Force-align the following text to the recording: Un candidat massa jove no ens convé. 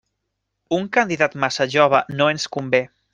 Un 0.77 0.87
candidat 0.97 1.37
massa 1.45 1.67
jove 1.75 2.03
no 2.21 2.31
ens 2.37 2.47
convé. 2.57 2.85